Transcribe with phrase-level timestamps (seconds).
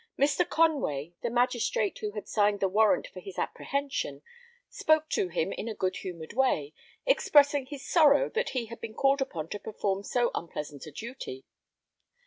[0.17, 0.49] Mr.
[0.49, 4.23] Conway, the magistrate who had signed the warrant for his apprehension,
[4.67, 6.73] spoke to him in a good humoured way,
[7.05, 11.45] expressing his sorrow that he had been called upon to perform so unpleasant a duty.